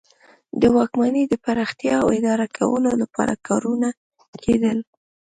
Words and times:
د 0.61 0.63
واکمنۍ 0.75 1.23
د 1.29 1.33
پراختیا 1.45 1.95
او 2.03 2.07
اداره 2.17 2.47
کولو 2.57 2.91
لپاره 3.01 3.33
کارونه 3.47 3.89
کیدل. 4.43 4.77